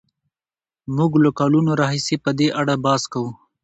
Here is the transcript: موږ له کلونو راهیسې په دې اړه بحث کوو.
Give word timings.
موږ 0.95 1.11
له 1.23 1.29
کلونو 1.39 1.71
راهیسې 1.81 2.15
په 2.23 2.31
دې 2.39 2.47
اړه 2.59 2.75
بحث 2.83 3.03
کوو. 3.13 3.31